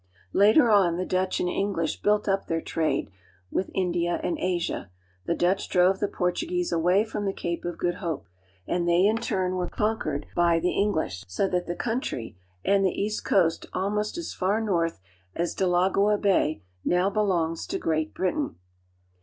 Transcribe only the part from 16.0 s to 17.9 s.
Bay, now belongs to